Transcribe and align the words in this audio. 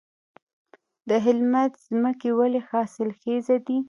د 1.09 1.11
هلمند 1.25 1.73
ځمکې 1.87 2.29
ولې 2.39 2.61
حاصلخیزه 2.69 3.57
دي؟ 3.65 3.77